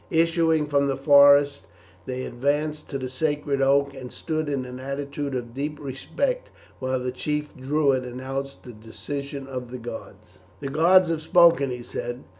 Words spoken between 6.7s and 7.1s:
while